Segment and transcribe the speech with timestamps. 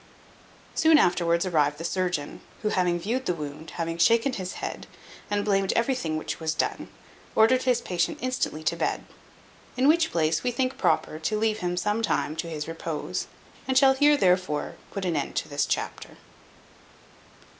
[0.73, 4.87] Soon afterwards arrived the surgeon, who having viewed the wound, having shaken his head,
[5.29, 6.89] and blamed everything which was done,
[7.35, 9.05] ordered his patient instantly to bed;
[9.77, 13.27] in which place we think proper to leave him some time to his repose,
[13.67, 16.17] and shall here, therefore, put an end to this chapter.